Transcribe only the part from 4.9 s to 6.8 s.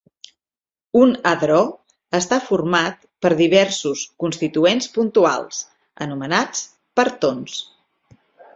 puntuals, anomenats